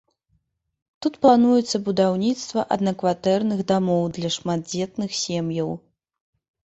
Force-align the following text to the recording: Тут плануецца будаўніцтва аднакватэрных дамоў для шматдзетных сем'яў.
Тут 1.05 1.13
плануецца 1.25 1.77
будаўніцтва 1.89 2.65
аднакватэрных 2.75 3.59
дамоў 3.73 4.03
для 4.17 4.29
шматдзетных 4.37 5.11
сем'яў. 5.25 5.69